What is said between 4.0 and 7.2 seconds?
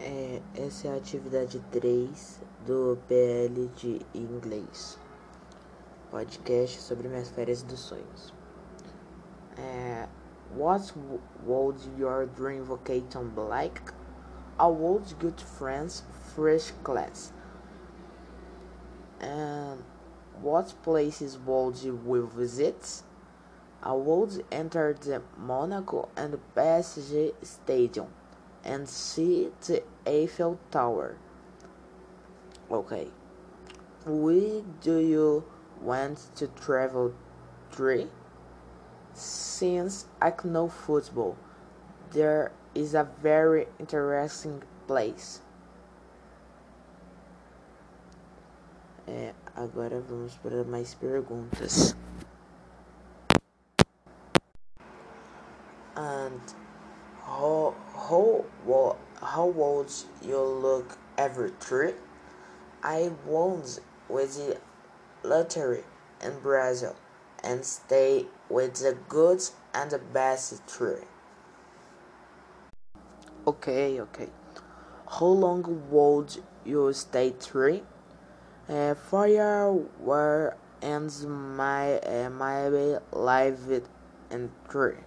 inglês. Podcast sobre